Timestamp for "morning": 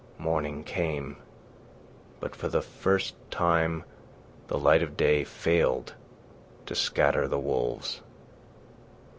0.17-0.63